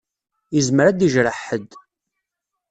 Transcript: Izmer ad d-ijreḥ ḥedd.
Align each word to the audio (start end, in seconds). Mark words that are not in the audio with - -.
Izmer 0.59 0.85
ad 0.87 0.95
d-ijreḥ 0.97 1.37
ḥedd. 1.47 1.71